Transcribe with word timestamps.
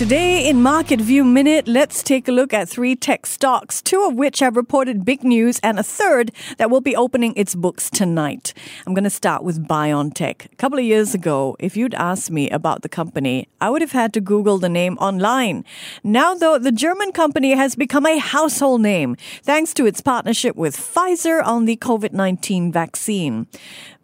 Today 0.00 0.48
in 0.48 0.62
Market 0.62 0.98
View 0.98 1.24
Minute, 1.24 1.68
let's 1.68 2.02
take 2.02 2.26
a 2.26 2.32
look 2.32 2.54
at 2.54 2.70
three 2.70 2.96
tech 2.96 3.26
stocks, 3.26 3.82
two 3.82 4.02
of 4.04 4.14
which 4.14 4.38
have 4.38 4.56
reported 4.56 5.04
big 5.04 5.22
news 5.22 5.60
and 5.62 5.78
a 5.78 5.82
third 5.82 6.32
that 6.56 6.70
will 6.70 6.80
be 6.80 6.96
opening 6.96 7.34
its 7.36 7.54
books 7.54 7.90
tonight. 7.90 8.54
I'm 8.86 8.94
going 8.94 9.04
to 9.04 9.10
start 9.10 9.42
with 9.42 9.68
BioNTech. 9.68 10.50
A 10.50 10.56
couple 10.56 10.78
of 10.78 10.86
years 10.86 11.12
ago, 11.14 11.54
if 11.58 11.76
you'd 11.76 11.92
asked 11.92 12.30
me 12.30 12.48
about 12.48 12.80
the 12.80 12.88
company, 12.88 13.50
I 13.60 13.68
would 13.68 13.82
have 13.82 13.92
had 13.92 14.14
to 14.14 14.22
Google 14.22 14.56
the 14.56 14.70
name 14.70 14.96
online. 14.96 15.66
Now, 16.02 16.34
though, 16.34 16.58
the 16.58 16.72
German 16.72 17.12
company 17.12 17.50
has 17.50 17.76
become 17.76 18.06
a 18.06 18.16
household 18.16 18.80
name 18.80 19.16
thanks 19.42 19.74
to 19.74 19.84
its 19.84 20.00
partnership 20.00 20.56
with 20.56 20.78
Pfizer 20.78 21.44
on 21.44 21.66
the 21.66 21.76
COVID-19 21.76 22.72
vaccine. 22.72 23.48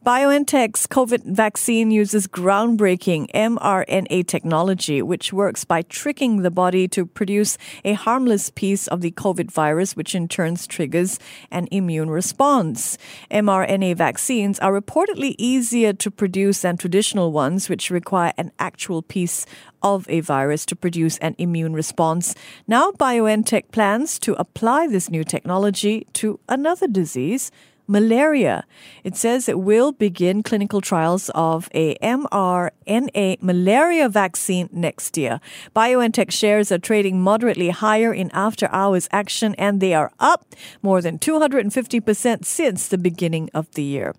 BioNTech's 0.07 0.87
COVID 0.87 1.25
vaccine 1.25 1.91
uses 1.91 2.29
groundbreaking 2.29 3.29
mRNA 3.33 4.25
technology, 4.29 5.03
which 5.03 5.33
works 5.33 5.65
by 5.65 5.83
tricking 5.83 6.43
the 6.43 6.51
body 6.53 6.87
to 6.87 7.05
produce 7.05 7.59
a 7.85 7.95
harmless 7.95 8.49
piece 8.51 8.87
of 8.87 9.01
the 9.01 9.11
COVID 9.11 9.51
virus, 9.51 9.97
which 9.97 10.15
in 10.15 10.29
turn 10.29 10.55
triggers 10.55 11.19
an 11.51 11.67
immune 11.73 12.09
response. 12.09 12.99
mRNA 13.33 13.97
vaccines 13.97 14.61
are 14.61 14.81
reportedly 14.81 15.35
easier 15.39 15.93
to 15.95 16.09
produce 16.09 16.61
than 16.61 16.77
traditional 16.77 17.33
ones, 17.33 17.69
which 17.69 17.91
require 17.91 18.33
an 18.39 18.53
actual 18.61 19.03
piece 19.03 19.45
of 19.83 20.09
a 20.09 20.21
virus 20.21 20.65
to 20.67 20.77
produce 20.77 21.19
an 21.19 21.35
immune 21.37 21.73
response. 21.73 22.37
Now, 22.69 22.93
BioNTech 22.93 23.73
plans 23.73 24.21
to 24.21 24.35
apply 24.35 24.87
this 24.87 25.11
new 25.11 25.25
technology 25.25 26.07
to 26.13 26.39
another 26.49 26.87
disease 26.87 27.51
malaria. 27.87 28.65
It 29.05 29.17
says 29.17 29.49
it 29.49 29.61
will 29.61 29.93
begin 29.93 30.43
clinical 30.43 30.81
trials 30.81 31.31
of 31.35 31.69
a 31.75 31.95
mRNA 31.97 33.43
malaria 33.43 34.09
vaccine 34.09 34.69
next 34.73 35.17
year. 35.17 35.41
BioNTech 35.75 36.31
shares 36.31 36.73
are 36.73 36.79
trading 36.79 37.21
moderately 37.21 37.71
higher 37.71 38.13
in 38.13 38.31
after 38.33 38.69
hours 38.73 39.09
action 39.13 39.55
and 39.57 39.81
they 39.81 39.95
are 39.95 40.13
up 40.19 40.55
more 40.83 41.01
than 41.01 41.19
250% 41.19 42.45
since 42.45 42.89
the 42.89 42.99
beginning 42.99 43.51
of 43.55 43.71
the 43.73 43.83
year. 43.83 44.15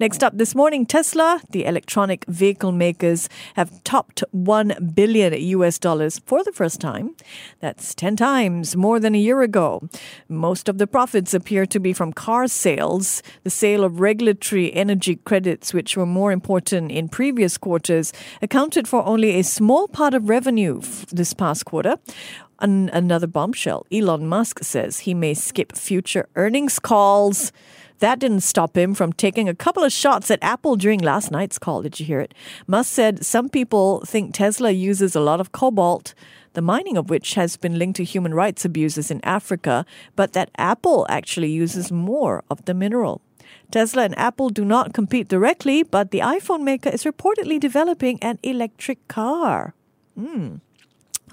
Next 0.00 0.22
up 0.22 0.36
this 0.36 0.54
morning, 0.54 0.86
Tesla, 0.86 1.40
the 1.50 1.64
electronic 1.64 2.24
vehicle 2.26 2.72
makers 2.72 3.28
have 3.54 3.82
topped 3.84 4.24
1 4.32 4.92
billion 4.94 5.34
US 5.34 5.78
dollars 5.78 6.18
for 6.26 6.42
the 6.42 6.52
first 6.52 6.80
time. 6.80 7.14
That's 7.60 7.94
10 7.94 8.16
times 8.16 8.76
more 8.76 8.98
than 8.98 9.14
a 9.14 9.18
year 9.18 9.42
ago. 9.42 9.88
Most 10.28 10.68
of 10.68 10.78
the 10.78 10.86
profits 10.86 11.34
appear 11.34 11.66
to 11.66 11.78
be 11.78 11.92
from 11.92 12.12
car 12.12 12.48
sales 12.48 13.11
the 13.42 13.50
sale 13.50 13.82
of 13.84 14.00
regulatory 14.00 14.72
energy 14.72 15.16
credits, 15.16 15.74
which 15.74 15.96
were 15.96 16.06
more 16.06 16.32
important 16.32 16.92
in 16.92 17.08
previous 17.08 17.58
quarters, 17.58 18.12
accounted 18.40 18.86
for 18.86 19.04
only 19.04 19.38
a 19.38 19.42
small 19.42 19.88
part 19.88 20.14
of 20.14 20.28
revenue 20.28 20.80
this 21.10 21.34
past 21.34 21.64
quarter. 21.64 21.96
An- 22.60 22.90
another 22.90 23.26
bombshell. 23.26 23.84
Elon 23.90 24.28
Musk 24.28 24.62
says 24.62 25.00
he 25.00 25.14
may 25.14 25.34
skip 25.34 25.76
future 25.76 26.28
earnings 26.36 26.78
calls. 26.78 27.52
That 28.02 28.18
didn't 28.18 28.40
stop 28.40 28.76
him 28.76 28.94
from 28.94 29.12
taking 29.12 29.48
a 29.48 29.54
couple 29.54 29.84
of 29.84 29.92
shots 29.92 30.28
at 30.28 30.42
Apple 30.42 30.74
during 30.74 30.98
last 30.98 31.30
night's 31.30 31.56
call. 31.56 31.82
Did 31.82 32.00
you 32.00 32.06
hear 32.06 32.18
it? 32.18 32.34
Musk 32.66 32.92
said 32.92 33.24
some 33.24 33.48
people 33.48 34.00
think 34.04 34.34
Tesla 34.34 34.72
uses 34.72 35.14
a 35.14 35.20
lot 35.20 35.40
of 35.40 35.52
cobalt 35.52 36.12
the 36.54 36.60
mining 36.60 36.96
of 36.96 37.10
which 37.10 37.34
has 37.34 37.56
been 37.56 37.78
linked 37.78 37.98
to 37.98 38.04
human 38.04 38.34
rights 38.34 38.64
abuses 38.64 39.08
in 39.12 39.20
Africa, 39.24 39.86
but 40.16 40.32
that 40.32 40.50
Apple 40.58 41.06
actually 41.08 41.52
uses 41.52 41.92
more 41.92 42.42
of 42.50 42.64
the 42.64 42.74
mineral. 42.74 43.20
Tesla 43.70 44.02
and 44.02 44.18
Apple 44.18 44.50
do 44.50 44.64
not 44.64 44.92
compete 44.92 45.28
directly, 45.28 45.84
but 45.84 46.10
the 46.10 46.18
iPhone 46.18 46.62
maker 46.62 46.90
is 46.90 47.04
reportedly 47.04 47.60
developing 47.60 48.18
an 48.20 48.40
electric 48.42 49.06
car. 49.06 49.74
Hmm. 50.18 50.56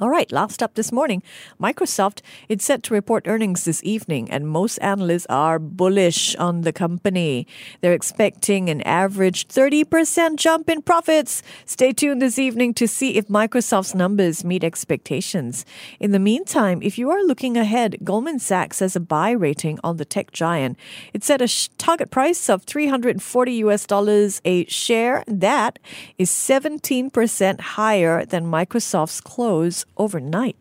All 0.02 0.10
right, 0.10 0.32
last 0.32 0.64
up 0.64 0.76
this 0.76 0.94
morning, 0.94 1.22
Microsoft 1.60 2.22
is 2.48 2.64
set 2.64 2.84
to 2.84 2.94
report 2.94 3.28
earnings 3.28 3.66
this 3.66 3.84
evening, 3.84 4.32
and 4.32 4.48
most 4.48 4.78
analysts 4.78 5.26
are 5.30 5.60
bullish 5.60 6.38
on 6.38 6.62
the 6.62 6.72
company. 6.72 7.46
They're 7.82 7.92
expecting 7.92 8.70
an 8.70 8.82
average 8.84 9.50
30% 9.50 10.38
jump 10.38 10.70
in 10.70 10.84
profits. 10.84 11.44
Stay 11.66 11.92
tuned 11.92 12.22
this 12.22 12.40
evening 12.40 12.74
to 12.76 12.88
see 12.88 13.18
if 13.18 13.28
Microsoft's 13.28 13.94
numbers 13.94 14.46
meet 14.46 14.64
expectations. 14.64 15.66
In 16.00 16.12
the 16.12 16.20
meantime, 16.20 16.80
if 16.82 16.98
you 16.98 17.10
are 17.10 17.22
looking 17.22 17.58
ahead, 17.58 17.98
Goldman 18.02 18.40
Sachs 18.40 18.80
has 18.80 18.96
a 18.96 19.02
buy 19.02 19.32
rating 19.32 19.80
on 19.84 19.98
the 19.98 20.06
tech 20.06 20.32
giant. 20.32 20.78
It 21.14 21.26
set 21.26 21.42
a 21.42 21.70
target 21.78 22.10
price 22.10 22.50
of 22.50 22.64
340 22.64 23.52
US 23.66 23.86
dollars 23.86 24.42
a 24.46 24.66
share. 24.68 25.26
That 25.28 25.78
is 26.18 26.32
17% 26.32 27.60
higher 27.60 28.24
than 28.24 28.46
Microsoft's 28.46 29.20
close 29.20 29.86
overnight. 29.98 30.56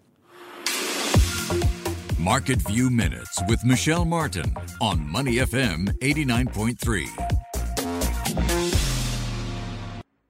Market 2.19 2.59
View 2.62 2.91
Minutes 2.91 3.41
with 3.49 3.65
Michelle 3.65 4.05
Martin 4.05 4.53
on 4.81 5.09
Money 5.11 5.37
FM 5.37 5.89
89.3. 6.00 7.06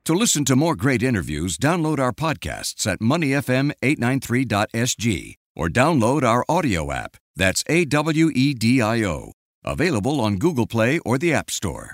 To 0.05 0.15
listen 0.15 0.45
to 0.47 0.57
more 0.57 0.75
great 0.75 1.03
interviews, 1.03 1.59
download 1.59 1.99
our 1.99 2.13
podcasts 2.13 2.87
at 2.87 3.01
moneyfm893.sg 3.01 5.35
or 5.57 5.69
download 5.69 6.23
our 6.23 6.45
AWEDIO 6.49 6.95
app. 6.95 7.17
That's 7.37 7.63
A 7.69 7.85
W 7.85 8.31
E 8.35 8.55
D 8.55 8.81
I 8.81 9.05
O. 9.05 9.33
Available 9.65 10.21
on 10.21 10.39
Google 10.39 10.67
Play 10.67 10.99
or 11.05 11.19
the 11.19 11.35
App 11.35 11.51
Store. 11.51 11.87